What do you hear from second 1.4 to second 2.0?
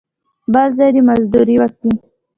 وکي.